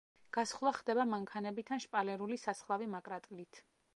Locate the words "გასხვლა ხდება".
0.35-1.05